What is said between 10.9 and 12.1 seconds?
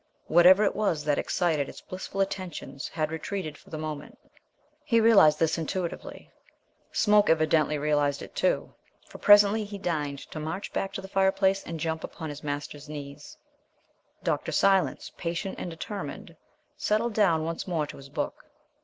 to the fireplace and jump